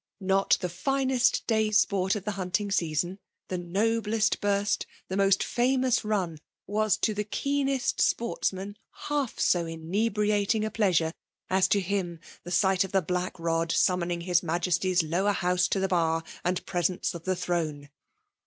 Not 0.19 0.57
the 0.61 0.67
finest 0.67 1.35
first 1.41 1.45
day's 1.45 1.77
sport 1.77 2.15
of 2.15 2.23
FEMALE 2.25 2.45
DOMINATION. 2.49 3.19
167 3.49 3.49
the 3.49 3.55
hunting 3.55 3.91
season^ 3.91 3.95
the 3.99 4.01
noblest 4.01 4.41
bunt, 4.41 4.85
the 5.09 5.15
most 5.15 5.41
fiunpus 5.43 6.03
ran, 6.03 6.39
was 6.65 6.97
to 6.97 7.13
the 7.13 7.23
keenest 7.23 8.01
sportsman 8.01 8.77
half 9.09 9.39
so 9.39 9.67
inebriating 9.67 10.65
a 10.65 10.71
pleasure, 10.71 11.13
as 11.51 11.67
to 11.67 11.79
him 11.79 12.19
the 12.43 12.49
sight 12.49 12.83
of 12.83 12.93
the 12.93 13.03
Black 13.03 13.37
Sod 13.37 13.71
summoning 13.71 14.21
his 14.21 14.41
Majesty's 14.41 15.03
Lower 15.03 15.33
House 15.33 15.67
to 15.67 15.79
the 15.79 15.87
bar 15.87 16.23
and 16.43 16.65
presence 16.65 17.13
of 17.13 17.25
the 17.25 17.35
throne. 17.35 17.91